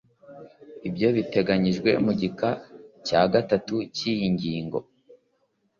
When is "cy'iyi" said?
3.95-4.27